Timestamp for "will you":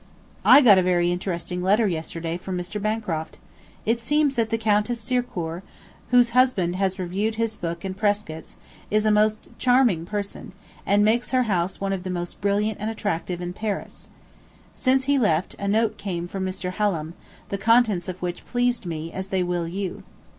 19.43-20.01